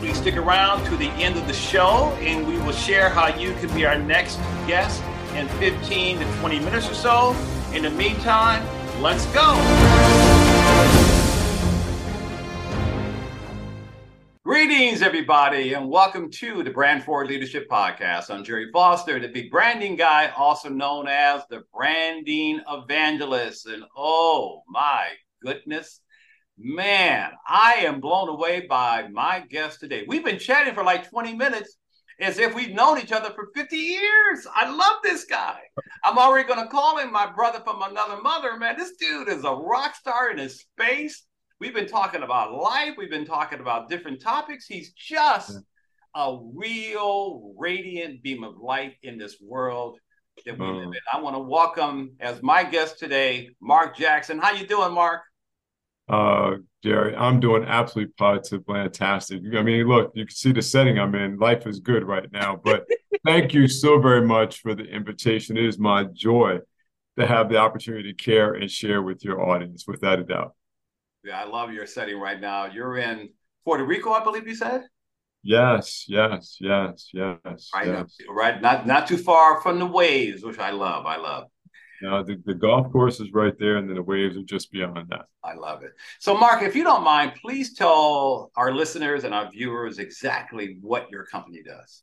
[0.00, 3.52] Please stick around to the end of the show and we will share how you
[3.56, 4.36] can be our next
[4.66, 5.02] guest
[5.34, 7.36] in 15 to 20 minutes or so.
[7.74, 8.66] In the meantime,
[9.02, 9.52] let's go.
[14.42, 18.30] Greetings, everybody, and welcome to the Brand Forward Leadership Podcast.
[18.30, 23.66] I'm Gerry Foster, the big branding guy, also known as the branding evangelist.
[23.66, 25.08] And oh my
[25.42, 26.00] goodness,
[26.62, 30.04] Man, I am blown away by my guest today.
[30.06, 31.78] We've been chatting for like 20 minutes
[32.20, 34.46] as if we've known each other for 50 years.
[34.54, 35.58] I love this guy.
[36.04, 38.58] I'm already going to call him my brother from another mother.
[38.58, 41.24] Man, this dude is a rock star in his space.
[41.60, 44.66] We've been talking about life, we've been talking about different topics.
[44.66, 45.58] He's just
[46.14, 49.98] a real radiant beam of light in this world
[50.44, 50.94] that we live mm.
[50.94, 51.00] in.
[51.10, 54.38] I want to welcome as my guest today, Mark Jackson.
[54.38, 55.22] How you doing, Mark?
[56.10, 57.14] Uh, Gerry.
[57.14, 59.42] I'm doing absolutely positive, fantastic.
[59.56, 61.38] I mean, look, you can see the setting I'm in.
[61.38, 62.58] Life is good right now.
[62.62, 62.86] But
[63.24, 65.56] thank you so very much for the invitation.
[65.56, 66.58] It is my joy
[67.18, 70.54] to have the opportunity to care and share with your audience, without a doubt.
[71.22, 72.66] Yeah, I love your setting right now.
[72.66, 73.30] You're in
[73.64, 74.84] Puerto Rico, I believe you said.
[75.42, 77.70] Yes, yes, yes, yes.
[77.74, 78.16] Right, yes.
[78.28, 78.60] right.
[78.60, 81.06] Not not too far from the waves, which I love.
[81.06, 81.44] I love.
[82.02, 85.08] Now the, the golf course is right there, and then the waves are just beyond
[85.10, 85.26] that.
[85.44, 85.92] I love it.
[86.18, 91.10] So, Mark, if you don't mind, please tell our listeners and our viewers exactly what
[91.10, 92.02] your company does.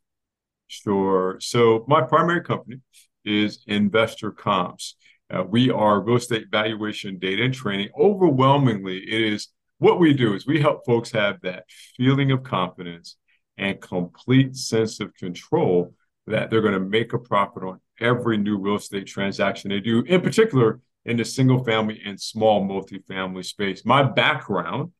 [0.68, 1.38] Sure.
[1.40, 2.80] So, my primary company
[3.24, 4.96] is Investor Comps.
[5.30, 7.90] Uh, we are real estate valuation data and training.
[7.98, 9.48] Overwhelmingly, it is
[9.78, 11.64] what we do is we help folks have that
[11.96, 13.16] feeling of confidence
[13.56, 15.94] and complete sense of control
[16.26, 20.02] that they're going to make a profit on every new real estate transaction they do,
[20.02, 23.84] in particular in the single family and small multifamily space.
[23.84, 24.92] My background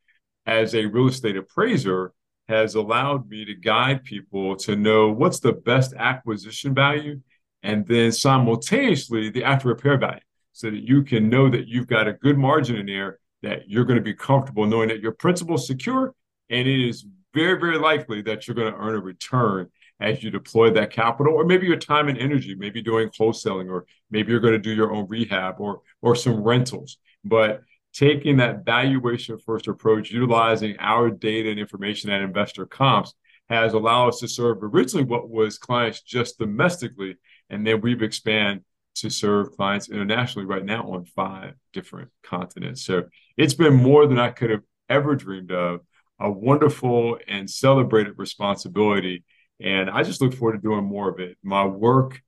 [0.47, 2.13] as a real estate appraiser
[2.49, 7.21] has allowed me to guide people to know what's the best acquisition value
[7.63, 10.21] and then simultaneously the after repair value
[10.53, 13.85] so that you can know that you've got a good margin in there that you're
[13.85, 16.15] going to be comfortable knowing that your principal is secure
[16.49, 17.05] and it is
[17.35, 19.69] very very likely that you're going to earn a return
[20.01, 23.87] as you deploy that capital, or maybe your time and energy, maybe doing wholesaling, or
[24.11, 26.99] maybe you're going to do your own rehab or or some rentals.
[27.25, 33.15] But taking that valuation first approach, utilizing our data and information at Investor Comps
[33.49, 37.17] has allowed us to serve originally what was clients just domestically,
[37.51, 38.65] and then we've expanded
[38.97, 42.85] to serve clients internationally right now on five different continents.
[42.85, 43.05] So
[43.37, 45.81] it's been more than I could have ever dreamed of.
[46.21, 49.23] A wonderful and celebrated responsibility
[49.61, 51.37] and I just look forward to doing more of it.
[51.43, 52.21] My work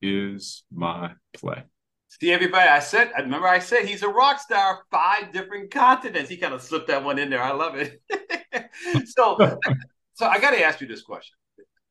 [0.00, 1.62] is my play.
[2.08, 6.30] See, everybody, I said, I remember I said he's a rock star, five different continents.
[6.30, 7.42] He kind of slipped that one in there.
[7.42, 8.00] I love it.
[9.06, 9.36] so,
[10.14, 11.36] so I got to ask you this question.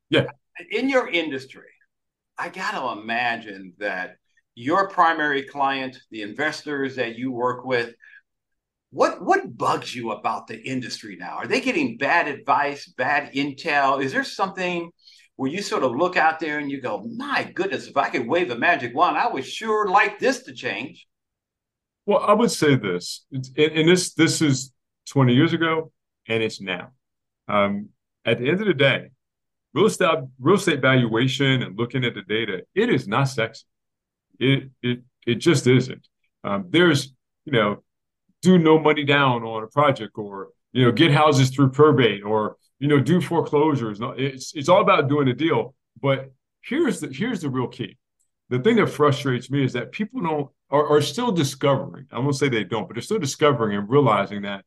[0.09, 0.25] Yeah.
[0.71, 1.69] In your industry,
[2.37, 4.15] I got to imagine that
[4.55, 7.93] your primary client, the investors that you work with,
[8.91, 11.35] what what bugs you about the industry now?
[11.35, 14.03] Are they getting bad advice, bad intel?
[14.03, 14.91] Is there something
[15.35, 18.27] where you sort of look out there and you go, "My goodness, if I could
[18.27, 21.07] wave a magic wand, I would sure like this to change."
[22.05, 24.71] Well, I would say this, and this this is
[25.09, 25.91] 20 years ago,
[26.27, 26.91] and it's now.
[27.49, 27.89] Um,
[28.25, 29.09] at the end of the day,
[29.73, 33.65] real estate real estate valuation and looking at the data, it is not sexy.
[34.39, 36.07] It it it just isn't.
[36.45, 37.83] Um, there's you know
[38.41, 42.57] do no money down on a project or you know get houses through probate or
[42.79, 43.99] you know do foreclosures.
[44.17, 45.73] It's it's all about doing a deal.
[46.01, 46.31] But
[46.61, 47.97] here's the here's the real key.
[48.49, 52.35] The thing that frustrates me is that people don't are, are still discovering i won't
[52.35, 54.65] say they don't but they're still discovering and realizing that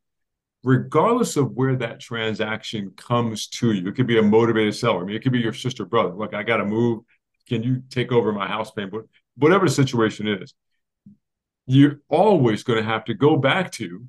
[0.62, 5.02] regardless of where that transaction comes to you it could be a motivated seller.
[5.02, 6.14] I mean it could be your sister brother.
[6.14, 7.02] Look i got to move.
[7.48, 9.08] Can you take over my house payment?
[9.36, 10.54] Whatever the situation is
[11.70, 14.06] you're always going to have to go back to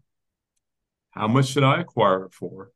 [1.12, 2.72] how much should I acquire it for?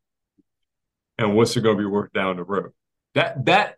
[1.17, 2.71] And what's it going to be worth down the road?
[3.13, 3.75] That that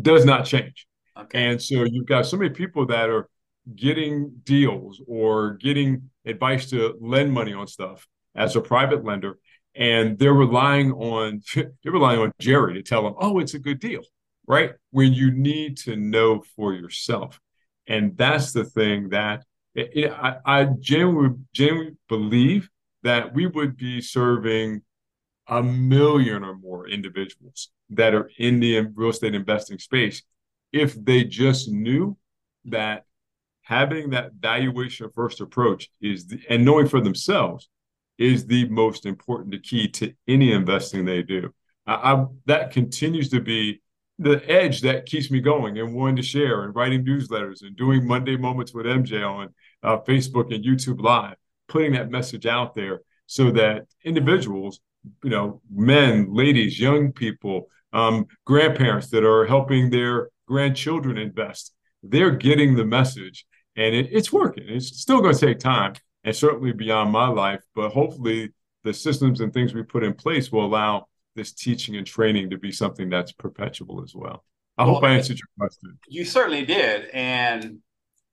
[0.00, 0.86] does not change.
[1.18, 1.44] Okay.
[1.46, 3.28] And so you've got so many people that are
[3.74, 9.38] getting deals or getting advice to lend money on stuff as a private lender,
[9.74, 13.80] and they're relying on they're relying on Gerry to tell them, oh, it's a good
[13.80, 14.02] deal.
[14.46, 14.72] right?
[14.90, 17.40] When you need to know for yourself.
[17.86, 22.68] And that's the thing that it, I, I genuinely, genuinely believe
[23.02, 24.82] that we would be serving
[25.48, 30.22] a million or more individuals that are in the real estate investing space
[30.72, 32.16] if they just knew
[32.64, 33.04] that
[33.62, 37.68] having that valuation first approach is the, and knowing for themselves
[38.18, 41.52] is the most important key to any investing they do.
[41.86, 43.82] I, I, that continues to be
[44.18, 48.06] the edge that keeps me going and wanting to share and writing newsletters and doing
[48.06, 49.52] Monday Moments with MJ on
[49.84, 51.36] uh, Facebook and YouTube Live,
[51.68, 54.80] putting that message out there so that individuals,
[55.22, 61.72] you know, men, ladies, young people, um, grandparents that are helping their grandchildren invest,
[62.02, 63.46] they're getting the message
[63.76, 64.64] and it, it's working.
[64.68, 68.52] It's still going to take time and certainly beyond my life, but hopefully
[68.82, 72.58] the systems and things we put in place will allow this teaching and training to
[72.58, 74.44] be something that's perpetual as well.
[74.76, 75.98] I well, hope I answered your question.
[76.08, 77.06] You certainly did.
[77.12, 77.78] And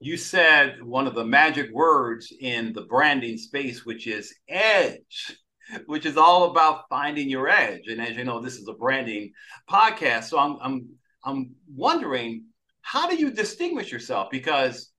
[0.02, 5.38] you said one of the magic words in the branding space, which is edge,
[5.86, 7.88] which is all about finding your edge.
[7.88, 9.32] And as you know, this is a branding
[9.70, 10.26] podcast.
[10.26, 10.90] So I'm I'm
[11.24, 12.46] I'm wondering,
[12.82, 14.30] how do you distinguish yourself?
[14.32, 14.92] Because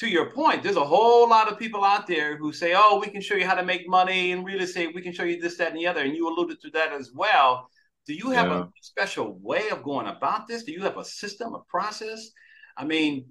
[0.00, 3.10] to your point, there's a whole lot of people out there who say, "Oh, we
[3.10, 4.94] can show you how to make money in real estate.
[4.94, 7.10] We can show you this, that, and the other." And you alluded to that as
[7.14, 7.70] well.
[8.06, 8.64] Do you have yeah.
[8.64, 10.64] a special way of going about this?
[10.64, 12.30] Do you have a system, a process?
[12.76, 13.26] I mean,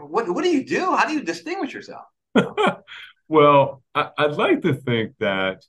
[0.00, 0.94] what what do you do?
[0.94, 2.04] How do you distinguish yourself?
[3.28, 5.64] well, I, would like to think that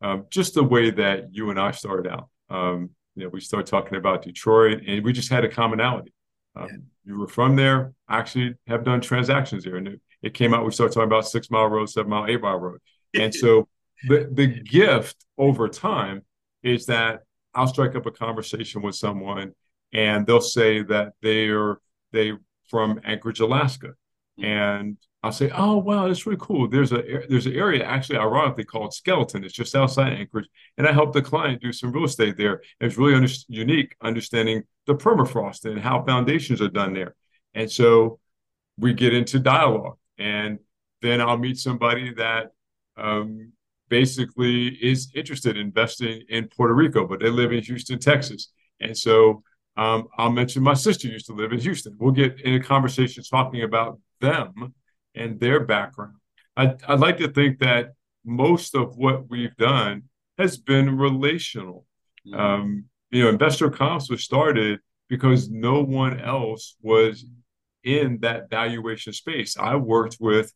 [0.00, 2.28] um, just the way that you and I started out.
[2.48, 6.12] Um, you know, we started talking about Detroit, and we just had a commonality.
[6.54, 6.76] Um, yeah
[7.06, 9.76] you were from there, actually have done transactions there.
[9.76, 12.42] And it, it came out, we started talking about six mile road, seven mile, eight
[12.42, 12.80] mile road.
[13.14, 13.68] And so
[14.08, 16.22] the, the gift over time
[16.62, 17.20] is that
[17.54, 19.52] I'll strike up a conversation with someone
[19.92, 21.78] and they'll say that they're
[22.16, 22.32] they
[22.68, 23.88] from Anchorage, Alaska.
[24.38, 24.44] Mm-hmm.
[24.44, 28.64] And I'll say, "Oh wow, that's really cool." There's a there's an area actually, ironically
[28.64, 29.44] called Skeleton.
[29.44, 30.48] It's just outside Anchorage,
[30.78, 32.62] and I helped the client do some real estate there.
[32.80, 37.16] It's really under, unique understanding the permafrost and how foundations are done there.
[37.54, 38.20] And so
[38.78, 40.58] we get into dialogue, and
[41.02, 42.52] then I'll meet somebody that
[42.96, 43.52] um,
[43.88, 48.96] basically is interested in investing in Puerto Rico, but they live in Houston, Texas, and
[48.96, 49.42] so.
[49.76, 51.96] Um, I'll mention my sister used to live in Houston.
[51.98, 54.74] We'll get in a conversation talking about them
[55.14, 56.14] and their background.
[56.56, 57.92] I, I'd like to think that
[58.24, 60.04] most of what we've done
[60.38, 61.86] has been relational.
[62.26, 62.40] Mm-hmm.
[62.40, 67.24] Um, you know, Investor Comps was started because no one else was
[67.84, 69.56] in that valuation space.
[69.56, 70.52] I worked with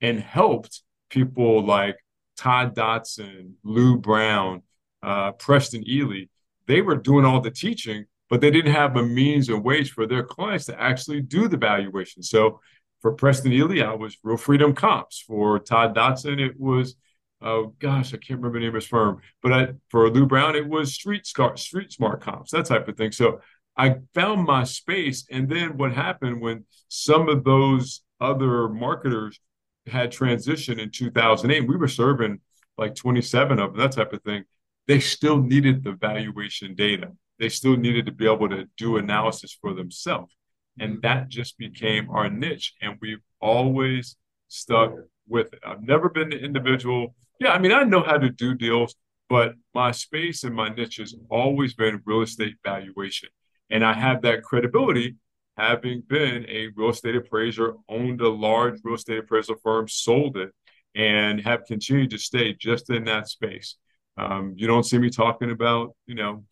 [0.00, 1.96] and helped people like
[2.36, 4.62] Todd Dotson, Lou Brown,
[5.02, 6.24] uh, Preston Ely.
[6.66, 10.06] They were doing all the teaching, but they didn't have a means and ways for
[10.06, 12.22] their clients to actually do the valuation.
[12.22, 12.60] So
[13.02, 15.20] for Preston Ely, I was Real Freedom Comps.
[15.20, 16.96] For Todd Dotson, it was,
[17.42, 19.20] oh gosh, I can't remember the name of his firm.
[19.42, 23.12] But I, for Lou Brown, it was Street Street Smart Comps, that type of thing.
[23.12, 23.40] So
[23.76, 25.26] I found my space.
[25.30, 29.38] And then what happened when some of those other marketers
[29.86, 32.40] had transitioned in 2008, we were serving
[32.78, 34.44] like 27 of them, that type of thing.
[34.86, 37.12] They still needed the valuation data.
[37.38, 40.34] They still needed to be able to do analysis for themselves.
[40.78, 42.74] And that just became our niche.
[42.80, 44.16] And we've always
[44.48, 44.92] stuck
[45.28, 45.60] with it.
[45.66, 47.14] I've never been the individual.
[47.40, 48.94] Yeah, I mean, I know how to do deals,
[49.28, 53.28] but my space and my niche has always been real estate valuation.
[53.70, 55.16] And I have that credibility
[55.56, 60.50] having been a real estate appraiser, owned a large real estate appraisal firm, sold it,
[60.94, 63.76] and have continued to stay just in that space.
[64.16, 66.44] Um, you don't see me talking about, you know,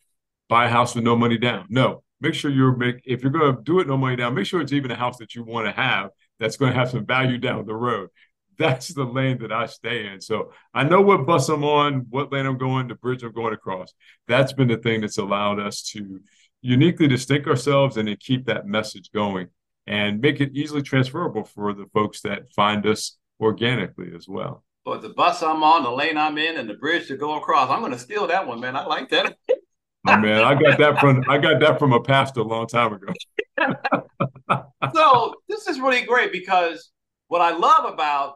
[0.53, 1.65] buy a house with no money down.
[1.69, 4.45] No, make sure you're make if you're going to do it no money down make
[4.45, 7.05] sure it's even a house that you want to have that's going to have some
[7.05, 8.09] value down the road
[8.57, 12.31] that's the lane that i stay in so i know what bus i'm on what
[12.31, 13.93] lane i'm going the bridge i'm going across
[14.27, 16.21] that's been the thing that's allowed us to
[16.61, 19.47] uniquely distinct ourselves and to keep that message going
[19.85, 25.01] and make it easily transferable for the folks that find us organically as well but
[25.01, 27.69] the bus I'm on, the lane I'm in, and the bridge to go across.
[27.69, 28.75] I'm going to steal that one, man.
[28.75, 29.37] I like that.
[30.05, 32.93] Oh man, I got that from I got that from a pastor a long time
[32.93, 33.13] ago.
[34.93, 36.91] so this is really great because
[37.27, 38.35] what I love about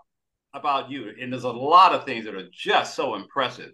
[0.53, 3.71] about you, and there's a lot of things that are just so impressive.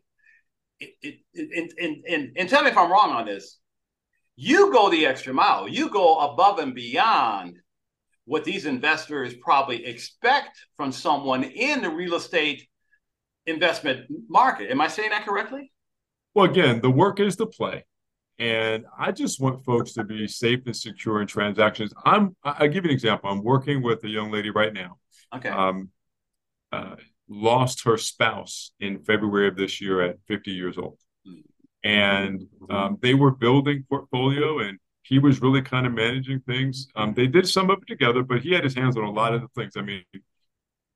[0.79, 3.59] It, it, and, and, and tell me if I'm wrong on this.
[4.35, 5.67] You go the extra mile.
[5.67, 7.57] You go above and beyond
[8.25, 12.67] what these investors probably expect from someone in the real estate
[13.45, 14.71] investment market.
[14.71, 15.72] Am I saying that correctly?
[16.33, 17.85] Well, again, the work is the play.
[18.39, 21.93] And I just want folks to be safe and secure in transactions.
[22.03, 23.29] I'm I'll give you an example.
[23.29, 24.97] I'm working with a young lady right now.
[25.35, 25.49] Okay.
[25.49, 25.89] Um,
[26.71, 26.95] uh,
[27.29, 30.97] lost her spouse in February of this year at 50 years old.
[31.83, 36.87] And um, they were building portfolio and he was really kind of managing things.
[36.95, 39.33] Um, they did some of it together, but he had his hands on a lot
[39.33, 39.73] of the things.
[39.75, 40.03] I mean,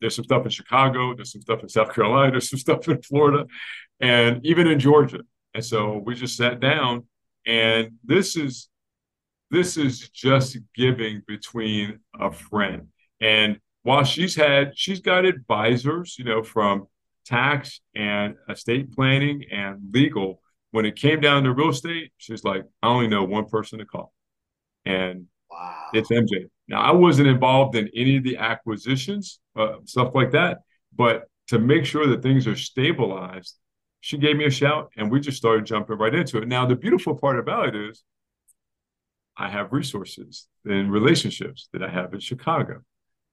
[0.02, 3.02] there's some stuff in Chicago, there's some stuff in South Carolina, there's some stuff in
[3.02, 3.46] Florida,
[4.00, 5.22] and even in Georgia.
[5.54, 7.06] And so we just sat down,
[7.46, 8.70] and this is
[9.50, 12.90] this is just giving between a friend.
[13.22, 16.88] And while she's had, she's got advisors, you know, from
[17.26, 20.42] tax and estate planning and legal.
[20.72, 23.86] When it came down to real estate, she's like, I only know one person to
[23.86, 24.14] call,
[24.86, 25.88] and wow.
[25.94, 26.50] it's MJ.
[26.68, 30.60] Now, I wasn't involved in any of the acquisitions, uh, stuff like that,
[30.96, 33.58] but to make sure that things are stabilized,
[34.02, 36.48] she gave me a shout, and we just started jumping right into it.
[36.48, 38.04] Now, the beautiful part about it is,
[39.38, 42.82] I have resources and relationships that I have in Chicago.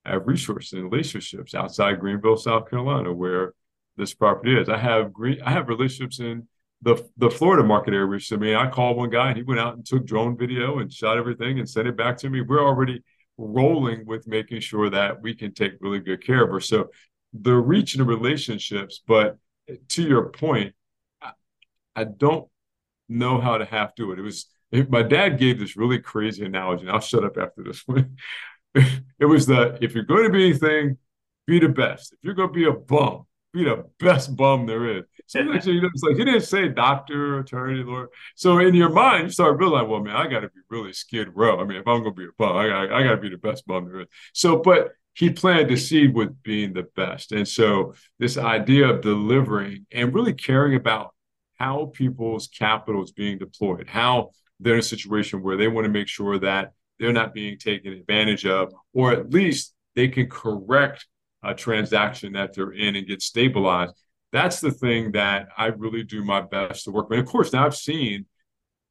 [0.04, 3.54] I have resources and relationships outside Greenville, South Carolina, where
[3.96, 4.68] this property is.
[4.68, 6.46] I have green, I have relationships in
[6.82, 8.06] the the Florida market area.
[8.06, 10.78] Which I mean, I called one guy and he went out and took drone video
[10.78, 12.42] and shot everything and sent it back to me.
[12.42, 13.02] We're already
[13.36, 16.60] rolling with making sure that we can take really good care of her.
[16.60, 16.90] So
[17.32, 19.38] the reach and relationships, but
[19.88, 20.74] to your point,
[21.20, 21.32] I,
[21.96, 22.48] I don't
[23.08, 24.18] know how to half do it.
[24.18, 24.46] It was
[24.88, 28.16] my dad gave this really crazy analogy, and I'll shut up after this one.
[28.74, 30.98] it was that if you're going to be anything,
[31.46, 32.12] be the best.
[32.12, 35.04] If you're going to be a bum, be the best bum there is.
[35.26, 35.46] So you
[35.80, 38.10] know, it's like you didn't say doctor, attorney, lawyer.
[38.34, 41.28] So in your mind, you start realizing, well, man, I got to be really skid
[41.34, 41.60] row.
[41.60, 43.30] I mean, if I'm going to be a bum, I got I got to be
[43.30, 44.08] the best bum there is.
[44.34, 49.00] So, but he planted the seed with being the best, and so this idea of
[49.00, 51.14] delivering and really caring about
[51.56, 55.90] how people's capital is being deployed, how they're in a situation where they want to
[55.90, 61.06] make sure that they're not being taken advantage of, or at least they can correct
[61.44, 63.94] a transaction that they're in and get stabilized.
[64.32, 67.20] That's the thing that I really do my best to work with.
[67.20, 68.26] Of course, now I've seen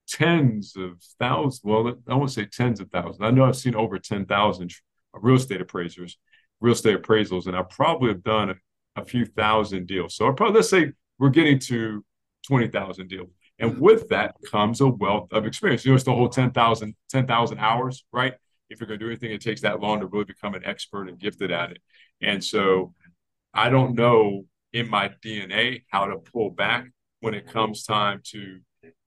[0.08, 1.62] tens of thousands.
[1.64, 3.20] Well, I won't say tens of thousands.
[3.22, 4.72] I know I've seen over 10,000
[5.14, 6.18] real estate appraisers,
[6.62, 8.56] real estate appraisals, and I probably have done a,
[8.96, 10.16] a few thousand deals.
[10.16, 12.04] So I probably, let's say we're getting to
[12.48, 13.30] 20,000 deals.
[13.60, 15.86] And with that comes a wealth of experience.
[15.86, 18.34] You know, it's the whole 10,000 10, hours, right?
[18.74, 21.08] If you're going to do anything, it takes that long to really become an expert
[21.08, 21.78] and gifted at it.
[22.22, 22.94] And so
[23.54, 26.88] I don't know in my DNA how to pull back
[27.20, 28.60] when it comes time to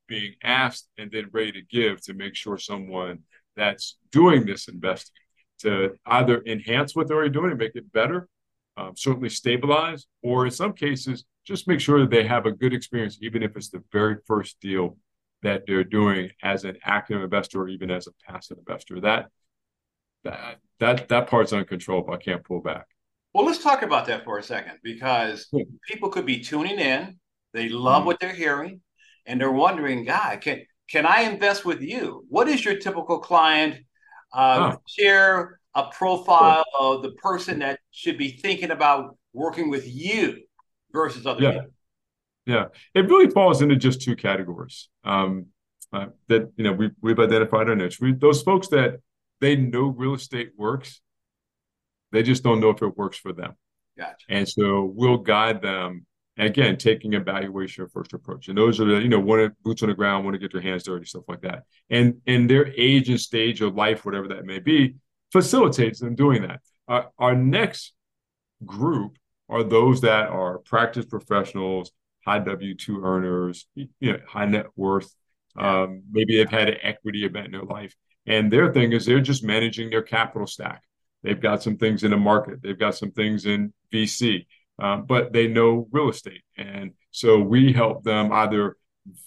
[0.07, 3.21] being asked and then ready to give to make sure someone
[3.57, 5.13] that's doing this investing
[5.59, 8.29] to either enhance what they're already doing and make it better,
[8.77, 12.75] um, certainly stabilize, or in some cases, just make sure that they have a good
[12.75, 14.97] experience, even if it's the very first deal
[15.43, 19.01] that they're doing as an active investor or even as a passive investor.
[19.01, 19.27] That
[20.31, 22.15] that that that part's uncontrollable.
[22.15, 22.87] I can't pull back.
[23.35, 25.49] Well, let's talk about that for a second because
[25.89, 27.19] people could be tuning in.
[27.53, 28.07] They love mm-hmm.
[28.07, 28.81] what they're hearing,
[29.27, 32.25] and they're wondering, "God, can can I invest with you?
[32.29, 33.77] What is your typical client?
[34.33, 34.77] Uh, huh.
[34.87, 36.97] Share a profile sure.
[36.97, 40.43] of the person that should be thinking about working with you
[40.93, 41.51] versus other yeah.
[41.53, 41.71] people.
[42.47, 42.65] Yeah,
[42.95, 45.47] it really falls into just two categories um,
[45.93, 48.01] uh, that you know we we've identified our niche.
[48.01, 49.01] We, those folks that
[49.41, 51.01] they know real estate works,
[52.13, 53.55] they just don't know if it works for them.
[53.99, 54.25] Gotcha.
[54.29, 56.07] And so we'll guide them
[56.39, 58.49] again, taking evaluation first approach.
[58.49, 60.53] And those are the, you know, want to boots on the ground, want to get
[60.53, 61.65] their hands dirty, stuff like that.
[61.89, 64.97] And and their age and stage of life, whatever that may be,
[65.33, 66.61] facilitates them doing that.
[66.89, 67.95] Uh, our next
[68.65, 69.17] group
[69.49, 71.91] are those that are practice professionals,
[72.25, 75.15] high W two earners, you know, high net worth.
[75.57, 77.95] Um, maybe they've had an equity event in their life,
[78.27, 80.83] and their thing is they're just managing their capital stack.
[81.23, 84.47] They've got some things in the market, they've got some things in VC,
[84.79, 88.77] um, but they know real estate, and so we help them either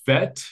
[0.05, 0.43] vet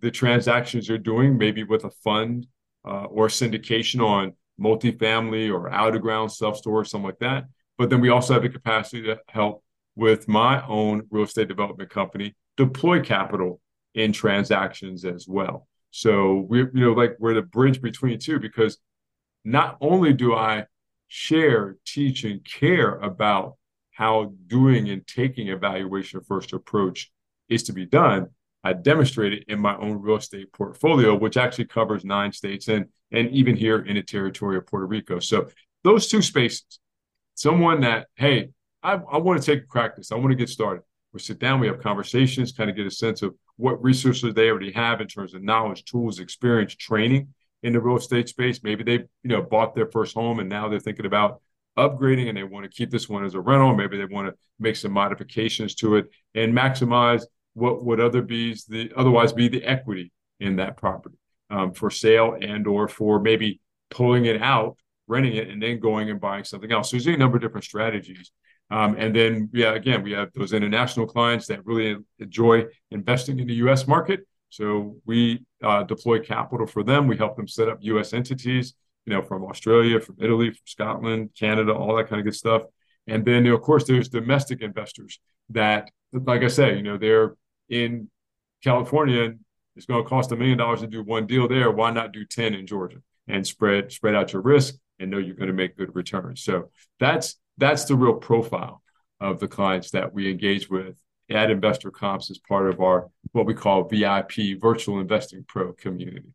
[0.00, 2.46] the transactions they're doing, maybe with a fund
[2.86, 7.44] uh, or syndication on multifamily or out of ground self storage, something like that
[7.78, 9.62] but then we also have the capacity to help
[9.94, 13.60] with my own real estate development company deploy capital
[13.94, 15.66] in transactions as well.
[15.96, 18.76] So we, you know, like we're the bridge between two because
[19.46, 20.66] not only do I
[21.08, 23.56] share, teach, and care about
[23.92, 27.10] how doing and taking evaluation first approach
[27.48, 28.26] is to be done,
[28.62, 32.86] I demonstrate it in my own real estate portfolio, which actually covers nine states and
[33.10, 35.18] and even here in the territory of Puerto Rico.
[35.18, 35.48] So
[35.82, 36.66] those two spaces,
[37.36, 38.50] someone that, hey,
[38.82, 40.12] I, I want to take practice.
[40.12, 40.82] I want to get started.
[41.16, 44.50] We sit down, we have conversations, kind of get a sense of what resources they
[44.50, 47.28] already have in terms of knowledge, tools, experience, training
[47.62, 48.62] in the real estate space.
[48.62, 48.92] Maybe they,
[49.22, 51.40] you know, bought their first home and now they're thinking about
[51.78, 53.74] upgrading and they want to keep this one as a rental.
[53.74, 57.22] Maybe they want to make some modifications to it and maximize
[57.54, 61.16] what would other be the otherwise be the equity in that property
[61.48, 64.76] um, for sale and or for maybe pulling it out,
[65.08, 66.90] renting it, and then going and buying something else.
[66.90, 68.32] So there's a number of different strategies.
[68.70, 73.46] Um, and then, yeah, again, we have those international clients that really enjoy investing in
[73.46, 73.86] the U.S.
[73.86, 74.26] market.
[74.48, 77.06] So we uh, deploy capital for them.
[77.06, 78.12] We help them set up U.S.
[78.12, 82.34] entities, you know, from Australia, from Italy, from Scotland, Canada, all that kind of good
[82.34, 82.62] stuff.
[83.06, 85.20] And then, you know, of course, there's domestic investors
[85.50, 87.36] that, like I say, you know, they're
[87.68, 88.10] in
[88.64, 89.24] California.
[89.24, 89.40] and
[89.76, 91.70] It's going to cost a million dollars to do one deal there.
[91.70, 95.36] Why not do ten in Georgia and spread spread out your risk and know you're
[95.36, 96.42] going to make good returns?
[96.42, 98.82] So that's that's the real profile
[99.20, 100.96] of the clients that we engage with
[101.30, 106.28] at Investor Comps as part of our what we call VIP Virtual Investing Pro community.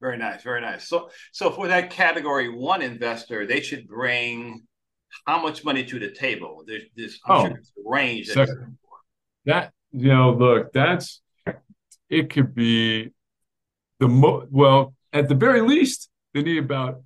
[0.00, 0.86] Very nice, very nice.
[0.88, 4.66] So, so for that category one investor, they should bring
[5.26, 6.64] how much money to the table?
[6.66, 8.48] There's this oh, sure range that,
[9.46, 11.22] that you know, look, that's
[12.10, 13.12] it could be
[14.00, 17.02] the mo well, at the very least, they need about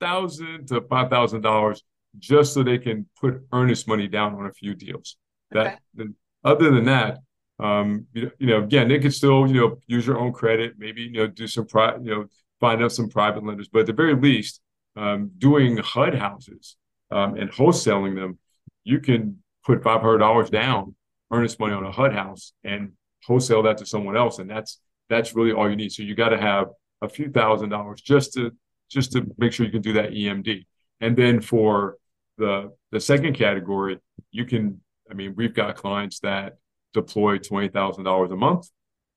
[0.00, 1.82] thousand to five thousand dollars
[2.18, 5.16] just so they can put earnest money down on a few deals.
[5.54, 5.76] Okay.
[5.94, 6.08] That
[6.44, 7.18] other than that,
[7.60, 10.74] um, you know, you know, again, they could still, you know, use your own credit,
[10.78, 12.26] maybe, you know, do some private, you know,
[12.60, 14.60] find out some private lenders, but at the very least,
[14.96, 16.76] um, doing HUD houses
[17.10, 18.38] um, and wholesaling them,
[18.84, 20.94] you can put five hundred dollars down,
[21.30, 22.92] earnest money on a HUD house, and
[23.24, 25.92] wholesale that to someone else, and that's that's really all you need.
[25.92, 26.68] So you got to have
[27.00, 28.52] a few thousand dollars just to
[28.90, 30.66] just to make sure you can do that EMD,
[31.00, 31.96] and then for
[32.38, 33.98] the the second category,
[34.30, 34.80] you can.
[35.10, 36.54] I mean, we've got clients that
[36.94, 38.68] deploy twenty thousand dollars a month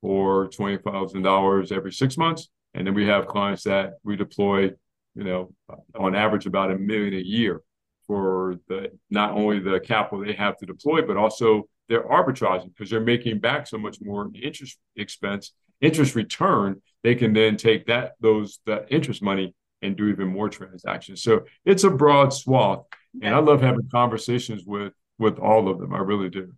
[0.01, 4.71] or twenty thousand dollars every six months, and then we have clients that we deploy,
[5.15, 5.53] you know,
[5.97, 7.61] on average about a million a year
[8.07, 12.89] for the not only the capital they have to deploy, but also they're arbitraging because
[12.89, 16.81] they're making back so much more interest expense, interest return.
[17.03, 21.21] They can then take that those that interest money and do even more transactions.
[21.21, 22.85] So it's a broad swath,
[23.21, 25.93] and I love having conversations with with all of them.
[25.93, 26.51] I really do.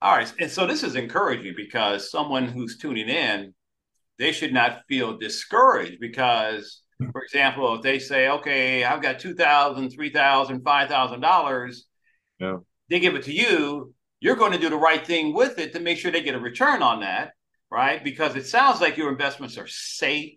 [0.00, 3.54] All right, and so this is encouraging because someone who's tuning in,
[4.18, 7.10] they should not feel discouraged because, hmm.
[7.10, 11.86] for example, if they say, "Okay, I've got two thousand, three thousand, five thousand dollars,"
[12.38, 13.94] yeah, they give it to you.
[14.20, 16.40] You're going to do the right thing with it to make sure they get a
[16.40, 17.32] return on that,
[17.70, 18.02] right?
[18.02, 20.32] Because it sounds like your investments are safe,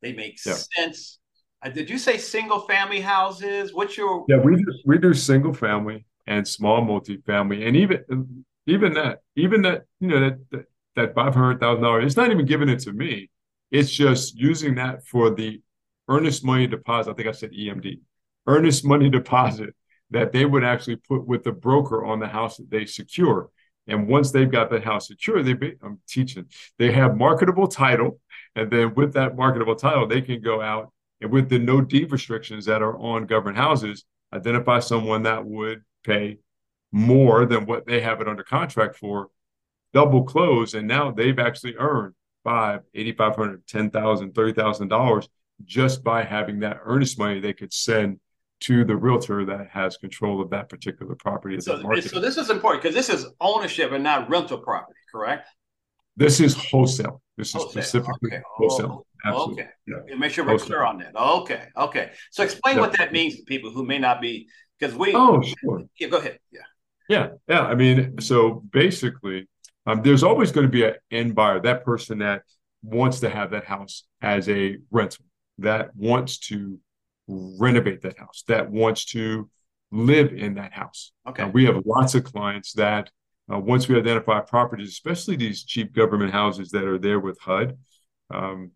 [0.00, 0.54] they make yeah.
[0.54, 1.18] sense
[1.62, 3.72] uh, did you say single family houses?
[3.72, 4.38] What's your yeah?
[4.38, 9.84] We do, we do single family and small multifamily, and even even that even that
[10.00, 10.64] you know that that,
[10.96, 12.04] that five hundred thousand dollars.
[12.04, 13.30] It's not even giving it to me.
[13.70, 15.60] It's just using that for the
[16.08, 17.10] earnest money deposit.
[17.10, 18.00] I think I said EMD,
[18.46, 19.74] earnest money deposit
[20.10, 23.50] that they would actually put with the broker on the house that they secure.
[23.88, 26.46] And once they've got the house secure, they be, I'm teaching
[26.78, 28.20] they have marketable title,
[28.54, 32.12] and then with that marketable title, they can go out and with the no deed
[32.12, 36.38] restrictions that are on government houses, identify someone that would pay
[36.92, 39.28] more than what they have it under contract for,
[39.92, 44.88] double close, and now they've actually earned five, eighty five hundred, ten thousand, thirty thousand
[44.88, 45.28] dollars
[45.64, 48.20] just by having that earnest money they could send
[48.60, 51.60] to the realtor that has control of that particular property.
[51.60, 55.48] So, so this is important because this is ownership and not rental property, correct?
[56.16, 57.20] This is wholesale.
[57.36, 58.42] This is specifically okay.
[58.56, 59.02] wholesale.
[59.02, 59.62] Oh, Absolutely.
[59.62, 59.70] Okay.
[59.86, 60.16] Yeah.
[60.16, 61.16] Make sure we're clear on that.
[61.16, 61.68] Okay.
[61.76, 62.12] Okay.
[62.30, 64.48] So explain what that means to people who may not be
[64.78, 65.14] because we.
[65.14, 65.84] Oh, sure.
[65.98, 66.08] Yeah.
[66.08, 66.38] Go ahead.
[66.52, 66.60] Yeah.
[67.08, 67.28] Yeah.
[67.48, 67.62] Yeah.
[67.62, 69.48] I mean, so basically,
[69.86, 72.42] um, there's always going to be an end buyer, that person that
[72.82, 75.24] wants to have that house as a rental,
[75.58, 76.78] that wants to
[77.28, 79.48] renovate that house, that wants to
[79.92, 81.12] live in that house.
[81.28, 81.44] Okay.
[81.44, 83.10] Uh, we have lots of clients that
[83.52, 87.78] uh, once we identify properties, especially these cheap government houses that are there with HUD,
[88.32, 88.72] um,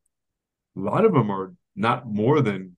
[0.77, 2.77] a lot of them are not more than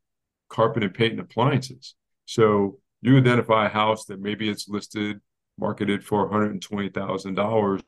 [0.48, 1.94] carpet and paint and appliances.
[2.26, 5.20] So you identify a house that maybe it's listed,
[5.59, 7.83] marketed for one hundred and twenty thousand dollars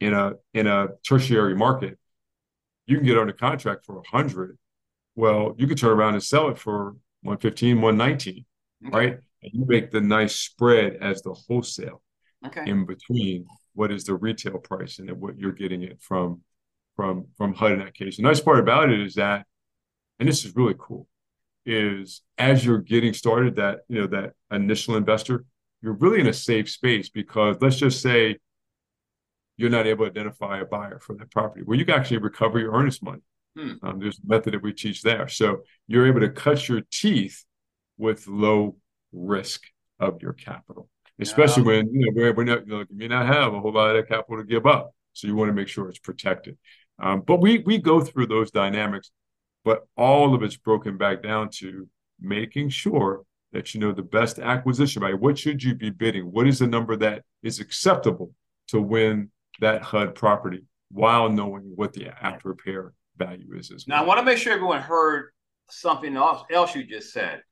[0.00, 1.98] in a in a tertiary market.
[2.86, 4.58] You can get under contract for a hundred.
[5.14, 8.44] Well, you could turn around and sell it for 115, 119,
[8.86, 8.96] okay.
[8.96, 9.18] right?
[9.42, 12.02] And you make the nice spread as the wholesale
[12.46, 12.68] okay.
[12.70, 16.42] in between what is the retail price and what you're getting it from
[16.96, 18.16] from from HUD in that case.
[18.16, 19.46] The nice part about it is that,
[20.18, 21.06] and this is really cool,
[21.64, 25.44] is as you're getting started, that you know that initial investor,
[25.82, 28.38] you're really in a safe space because let's just say
[29.56, 31.64] you're not able to identify a buyer for that property.
[31.64, 33.22] Well, you can actually recover your earnest money.
[33.56, 33.72] Hmm.
[33.82, 35.28] Um, there's a method that we teach there.
[35.28, 37.44] So you're able to cut your teeth
[37.96, 38.76] with low
[39.12, 39.62] risk
[39.98, 41.66] of your capital, especially yeah.
[41.68, 43.90] when you know we're, we're not, you, know, you may not have a whole lot
[43.90, 44.92] of that capital to give up.
[45.14, 46.58] So you want to make sure it's protected.
[46.98, 49.10] Um, but we we go through those dynamics,
[49.64, 51.88] but all of it's broken back down to
[52.20, 55.16] making sure that you know the best acquisition value.
[55.16, 56.24] What should you be bidding?
[56.32, 58.32] What is the number that is acceptable
[58.68, 59.30] to win
[59.60, 63.98] that HUD property while knowing what the after repair value is as well.
[63.98, 65.30] Now I want to make sure everyone heard
[65.70, 67.42] something else, else you just said.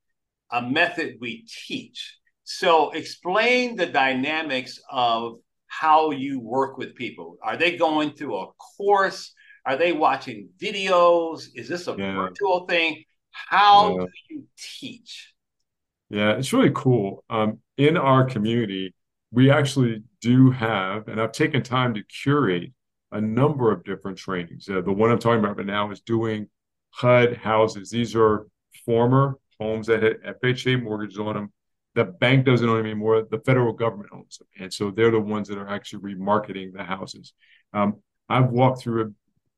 [0.52, 2.18] A method we teach.
[2.44, 5.38] So explain the dynamics of
[5.80, 7.36] how you work with people.
[7.42, 9.32] Are they going through a course?
[9.66, 11.46] Are they watching videos?
[11.54, 12.14] Is this a yeah.
[12.14, 13.04] virtual thing?
[13.30, 14.04] How yeah.
[14.04, 15.32] do you teach?
[16.10, 17.24] Yeah, it's really cool.
[17.28, 18.94] Um, in our community,
[19.32, 22.72] we actually do have, and I've taken time to curate
[23.10, 24.68] a number of different trainings.
[24.68, 26.48] Uh, the one I'm talking about right now is doing
[26.90, 27.90] HUD houses.
[27.90, 28.46] These are
[28.84, 31.52] former homes that had FHA mortgages on them.
[31.94, 33.26] The bank doesn't own them anymore.
[33.30, 34.48] The federal government owns them.
[34.58, 37.32] And so they're the ones that are actually remarketing the houses.
[37.72, 37.96] Um,
[38.28, 39.10] I've walked through a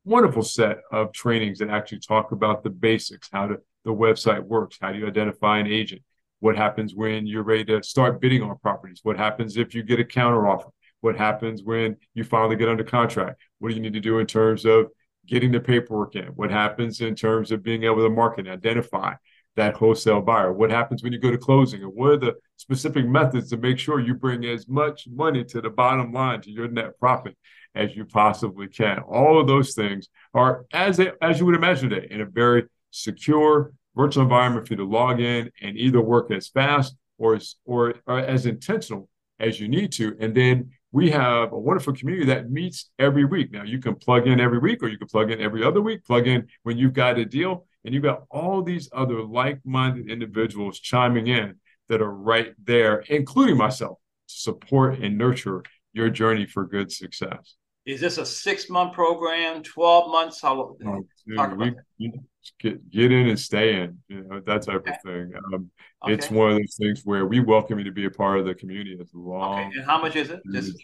[0.04, 4.78] wonderful set of trainings that actually talk about the basics, how to, the website works,
[4.80, 6.02] how do you identify an agent,
[6.40, 10.00] what happens when you're ready to start bidding on properties, what happens if you get
[10.00, 10.70] a counteroffer,
[11.00, 14.26] what happens when you finally get under contract, what do you need to do in
[14.26, 14.86] terms of
[15.26, 19.12] getting the paperwork in, what happens in terms of being able to market and identify
[19.56, 23.06] that wholesale buyer, what happens when you go to closing, and what are the specific
[23.06, 26.68] methods to make sure you bring as much money to the bottom line to your
[26.68, 27.36] net profit
[27.74, 28.98] as you possibly can.
[29.00, 33.72] All of those things are as as you would imagine it in a very secure
[33.94, 38.18] virtual environment for you to log in and either work as fast or or, or
[38.18, 40.16] as intentional as you need to.
[40.20, 43.52] And then we have a wonderful community that meets every week.
[43.52, 46.04] Now you can plug in every week or you can plug in every other week,
[46.04, 50.80] plug in when you've got a deal and you've got all these other like-minded individuals
[50.80, 51.54] chiming in
[51.88, 57.54] that are right there, including myself, to support and nurture your journey for good success.
[57.86, 60.42] Is this a six-month program, 12 months?
[60.42, 61.06] How long?
[61.38, 62.12] Oh, we,
[62.58, 64.90] get, get in and stay in, you know, that type okay.
[64.90, 65.32] of thing.
[65.54, 65.70] Um,
[66.02, 66.14] okay.
[66.14, 68.54] It's one of those things where we welcome you to be a part of the
[68.54, 69.68] community as long.
[69.68, 69.78] Okay.
[69.78, 70.40] And how much is it?
[70.52, 70.76] Just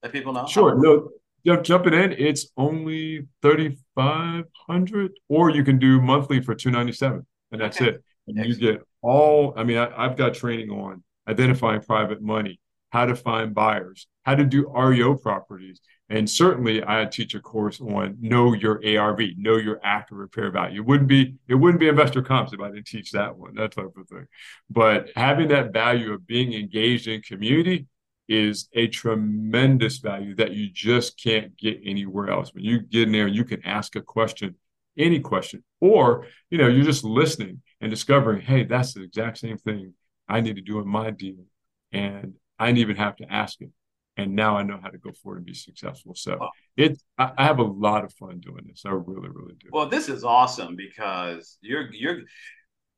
[0.00, 0.46] let people know.
[0.46, 0.78] Sure.
[0.78, 1.08] No,
[1.44, 7.80] jump, jumping in, it's only 3500 or you can do monthly for 297 and that's
[7.80, 7.90] okay.
[7.90, 8.04] it.
[8.28, 8.60] And Excellent.
[8.60, 13.16] you get all, I mean, I, I've got training on identifying private money, how to
[13.16, 15.80] find buyers, how to do REO properties.
[16.08, 20.80] And certainly I teach a course on know your ARV, know your after repair value.
[20.80, 23.72] It wouldn't be, it wouldn't be investor comps if I didn't teach that one, that
[23.72, 24.26] type of thing.
[24.68, 27.86] But having that value of being engaged in community
[28.30, 32.54] is a tremendous value that you just can't get anywhere else.
[32.54, 34.54] When you get in there, you can ask a question,
[34.96, 39.58] any question, or you know, you're just listening and discovering, hey, that's the exact same
[39.58, 39.94] thing
[40.28, 41.44] I need to do in my deal,
[41.90, 43.70] and I didn't even have to ask it,
[44.16, 46.14] and now I know how to go forward and be successful.
[46.14, 46.50] So wow.
[46.76, 48.82] it, I, I have a lot of fun doing this.
[48.86, 49.70] I really, really do.
[49.72, 52.20] Well, this is awesome because you're you're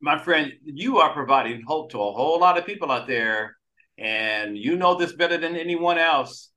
[0.02, 0.52] my friend.
[0.62, 3.56] You are providing hope to a whole lot of people out there
[3.98, 6.50] and you know this better than anyone else.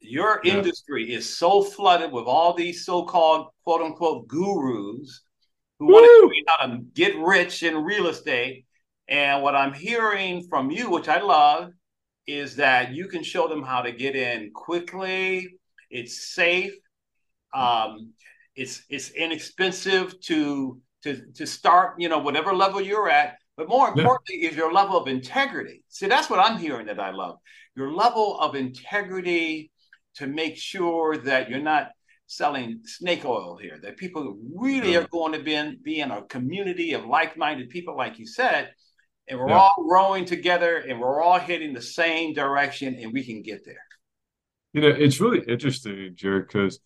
[0.00, 0.54] Your yeah.
[0.54, 5.22] industry is so flooded with all these so-called quote unquote gurus
[5.78, 8.66] who want to you how to get rich in real estate.
[9.08, 11.70] And what I'm hearing from you, which I love,
[12.26, 15.48] is that you can show them how to get in quickly.
[15.90, 16.74] It's safe.
[17.52, 18.12] Um,
[18.56, 22.00] it's it's inexpensive to to to start.
[22.00, 24.50] You know, whatever level you're at, but more importantly, yeah.
[24.50, 25.82] is your level of integrity.
[25.88, 27.36] See, that's what I'm hearing that I love.
[27.76, 29.70] Your level of integrity
[30.16, 31.90] to make sure that you're not
[32.26, 35.00] selling snake oil here, that people really yeah.
[35.00, 38.26] are going to be in, be in a community of like minded people, like you
[38.26, 38.72] said,
[39.28, 39.58] and we're yeah.
[39.58, 43.76] all rowing together and we're all heading the same direction and we can get there.
[44.72, 46.80] You know, it's really interesting, Jared, because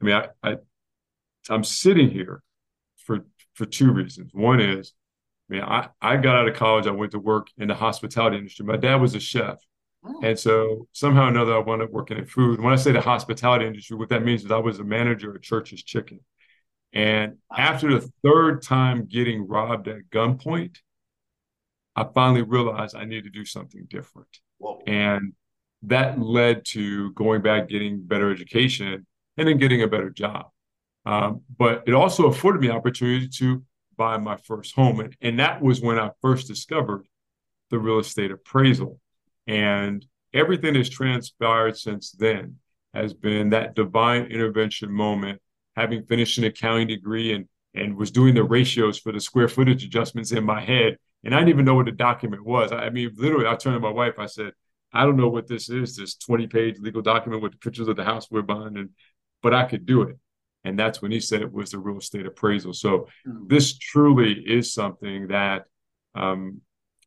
[0.00, 0.56] I mean, I, I
[1.50, 2.42] I'm sitting here
[2.96, 4.30] for for two reasons.
[4.32, 4.94] One is
[5.52, 8.66] mean, I, I got out of college, I went to work in the hospitality industry.
[8.66, 9.58] My dad was a chef.
[10.04, 10.20] Oh.
[10.22, 12.60] And so somehow or another, I wound up working in food.
[12.60, 15.42] When I say the hospitality industry, what that means is I was a manager at
[15.42, 16.20] Church's Chicken.
[16.92, 20.78] And after the third time getting robbed at gunpoint,
[21.94, 24.28] I finally realized I needed to do something different.
[24.58, 24.80] Whoa.
[24.86, 25.32] And
[25.82, 29.06] that led to going back, getting better education,
[29.36, 30.46] and then getting a better job.
[31.04, 33.62] Um, but it also afforded me opportunity to
[33.96, 35.00] buy my first home.
[35.00, 37.06] And, and that was when I first discovered
[37.70, 39.00] the real estate appraisal.
[39.46, 42.56] And everything has transpired since then
[42.94, 45.40] has been that divine intervention moment,
[45.76, 49.84] having finished an accounting degree and and was doing the ratios for the square footage
[49.84, 50.96] adjustments in my head.
[51.24, 52.72] And I didn't even know what the document was.
[52.72, 54.18] I mean, literally, I turned to my wife.
[54.18, 54.52] I said,
[54.92, 57.96] I don't know what this is, this 20 page legal document with the pictures of
[57.96, 58.90] the house we're buying, and
[59.42, 60.16] but I could do it.
[60.66, 62.72] And that's when he said it was the real estate appraisal.
[62.72, 63.46] So mm-hmm.
[63.46, 65.66] this truly is something that
[66.16, 66.60] um,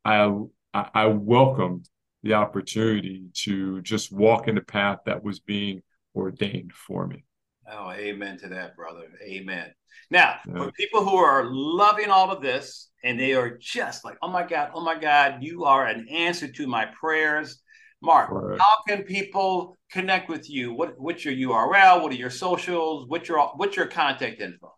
[0.06, 0.34] I,
[0.74, 1.90] I welcomed
[2.24, 5.82] the opportunity to just walk in the path that was being
[6.16, 7.26] ordained for me.
[7.70, 9.08] Oh, amen to that, brother.
[9.22, 9.74] Amen.
[10.10, 10.54] Now, yeah.
[10.54, 14.48] for people who are loving all of this and they are just like, oh my
[14.48, 17.62] God, oh my God, you are an answer to my prayers.
[18.02, 18.60] Mark, right.
[18.60, 20.74] how can people connect with you?
[20.74, 22.02] What what's your URL?
[22.02, 23.06] What are your socials?
[23.08, 24.74] What's your what's your contact info?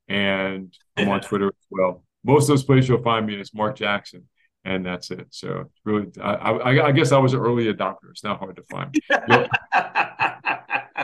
[0.07, 2.05] and I'm on Twitter as well.
[2.23, 4.29] Most of those places you'll find me is Mark Jackson
[4.63, 5.27] and that's it.
[5.31, 8.11] So really, I, I, I, guess I was an early adopter.
[8.11, 8.95] It's not hard to find.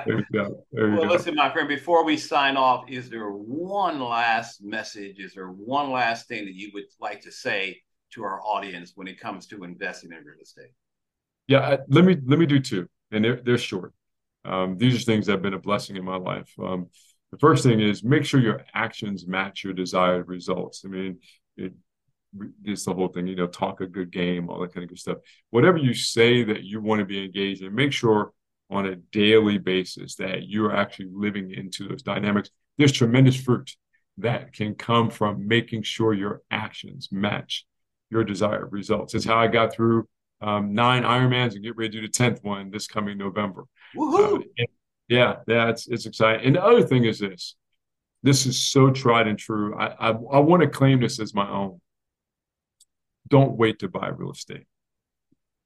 [0.05, 0.65] there you go.
[0.71, 1.13] There you well, go.
[1.13, 1.67] listen, my friend.
[1.67, 5.19] Before we sign off, is there one last message?
[5.19, 7.81] Is there one last thing that you would like to say
[8.13, 10.71] to our audience when it comes to investing in real estate?
[11.47, 13.93] Yeah, I, let me let me do two, and they're they're short.
[14.45, 16.51] Um, these are things that have been a blessing in my life.
[16.61, 16.87] Um,
[17.31, 20.83] the first thing is make sure your actions match your desired results.
[20.85, 21.19] I mean,
[21.57, 21.73] it,
[22.63, 24.99] it's the whole thing, you know, talk a good game, all that kind of good
[24.99, 25.17] stuff.
[25.49, 28.31] Whatever you say that you want to be engaged in, make sure
[28.69, 32.49] on a daily basis that you're actually living into those dynamics.
[32.77, 33.75] There's tremendous fruit
[34.17, 37.65] that can come from making sure your actions match
[38.09, 39.13] your desired results.
[39.13, 40.07] It's how I got through
[40.41, 43.63] um, nine Ironmans and get ready to do the tenth one this coming November.
[43.99, 44.39] Uh,
[45.07, 46.45] yeah, yeah, it's it's exciting.
[46.45, 47.55] And the other thing is this:
[48.23, 49.75] this is so tried and true.
[49.77, 51.79] I I, I want to claim this as my own
[53.27, 54.65] don't wait to buy real estate.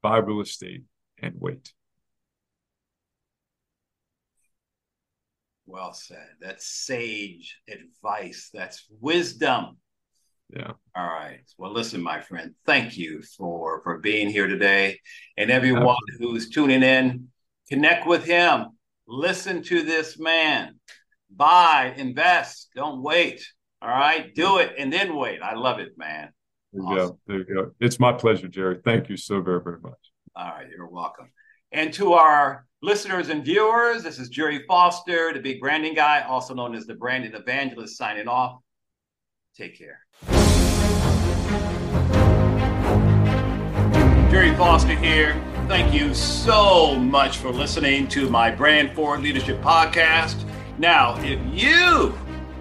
[0.02, 0.84] Buy real estate
[1.22, 1.74] and wait.
[5.72, 6.28] Well said.
[6.42, 8.50] That's sage advice.
[8.54, 9.78] That's wisdom.
[10.54, 10.74] Yeah.
[10.96, 11.50] All right.
[11.58, 15.00] Well, listen, my friend, thank you for for being here today.
[15.38, 16.28] And everyone Absolutely.
[16.28, 17.30] who's tuning in,
[17.70, 18.78] connect with him.
[19.08, 20.78] Listen to this man.
[21.34, 23.42] Buy, invest, don't wait.
[23.82, 24.36] All right.
[24.36, 25.42] Do it and then wait.
[25.42, 26.32] I love it, man.
[26.74, 27.08] There you awesome.
[27.08, 27.20] go.
[27.28, 27.72] There you go.
[27.80, 28.80] It's my pleasure, Gerry.
[28.84, 30.12] Thank you so very, very much.
[30.36, 30.68] All right.
[30.70, 31.32] You're welcome.
[31.72, 36.54] And to our listeners and viewers, this is Gerry Foster, the big branding guy, also
[36.54, 38.60] known as the branding evangelist, signing off.
[39.56, 40.00] Take care.
[44.32, 45.40] Gerry Foster here.
[45.68, 50.44] Thank you so much for listening to my Brand Forward Leadership podcast.
[50.78, 52.18] Now, if you,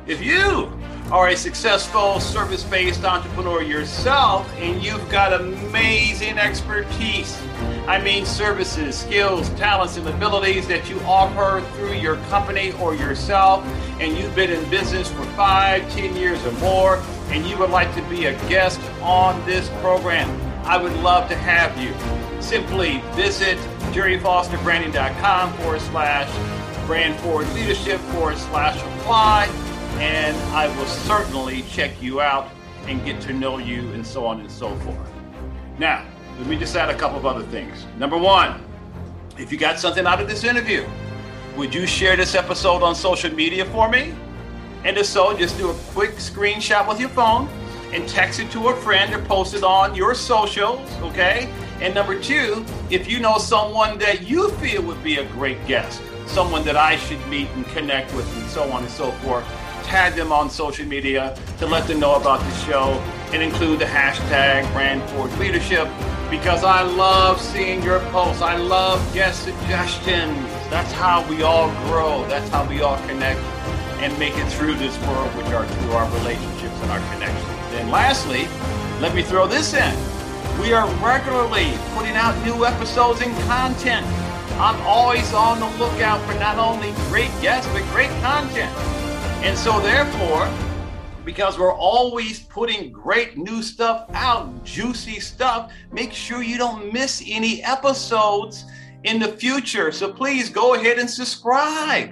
[0.06, 0.79] if you
[1.10, 7.36] are a successful service based entrepreneur yourself and you've got amazing expertise.
[7.88, 13.64] I mean, services, skills, talents, and abilities that you offer through your company or yourself,
[13.98, 17.92] and you've been in business for five, ten years or more, and you would like
[17.96, 20.30] to be a guest on this program.
[20.64, 21.92] I would love to have you.
[22.40, 23.58] Simply visit
[23.92, 29.69] gerryfosterbranding.com forward slash brand forward leadership forward slash apply
[30.00, 32.48] and I will certainly check you out
[32.86, 34.96] and get to know you and so on and so forth.
[35.78, 36.06] Now,
[36.38, 37.84] let me just add a couple of other things.
[37.98, 38.64] Number one,
[39.38, 40.88] if you got something out of this interview,
[41.54, 44.14] would you share this episode on social media for me?
[44.84, 47.48] And if so, just do a quick screenshot with your phone
[47.92, 51.52] and text it to a friend or post it on your socials, okay?
[51.82, 56.00] And number two, if you know someone that you feel would be a great guest,
[56.26, 59.44] someone that I should meet and connect with, and so on and so forth,
[59.84, 62.92] tag them on social media to let them know about the show
[63.32, 65.88] and include the hashtag brand forward leadership
[66.30, 68.42] because I love seeing your posts.
[68.42, 70.36] I love guest suggestions.
[70.70, 72.24] That's how we all grow.
[72.28, 73.40] That's how we all connect
[74.00, 77.44] and make it through this world, which are through our relationships and our connections.
[77.74, 78.46] And lastly,
[79.00, 79.94] let me throw this in.
[80.60, 84.06] We are regularly putting out new episodes and content.
[84.60, 88.70] I'm always on the lookout for not only great guests, but great content.
[89.42, 90.50] And so, therefore,
[91.24, 95.72] because we're always putting great new stuff out, juicy stuff.
[95.92, 98.64] Make sure you don't miss any episodes
[99.04, 99.92] in the future.
[99.92, 102.10] So please go ahead and subscribe.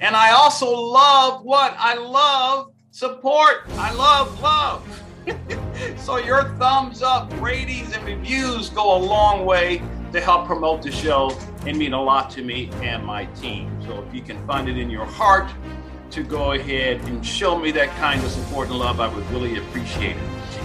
[0.00, 1.74] And I also love what?
[1.78, 3.64] I love support.
[3.72, 5.02] I love love.
[5.98, 10.90] so your thumbs up, ratings, and reviews go a long way to help promote the
[10.90, 13.78] show and mean a lot to me and my team.
[13.86, 15.50] So if you can find it in your heart
[16.10, 19.58] to go ahead and show me that kind of support and love, I would really
[19.58, 20.22] appreciate it.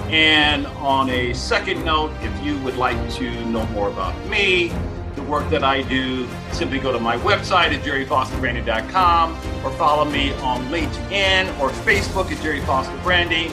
[0.09, 4.71] And on a second note, if you would like to know more about me,
[5.15, 10.33] the work that I do, simply go to my website at gerryfosterbranding.com or follow me
[10.35, 13.51] on LinkedIn or Facebook at Gerry Foster Branding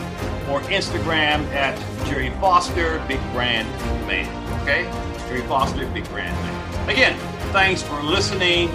[0.49, 3.69] or Instagram at Gerry Foster Big Brand
[4.07, 4.29] Man.
[4.63, 4.85] Okay?
[5.29, 6.89] Gerry Foster Big Brand Man.
[6.89, 7.19] Again,
[7.53, 8.69] thanks for listening.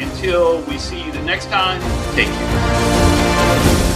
[0.00, 1.80] Until we see you the next time,
[2.14, 3.89] take care.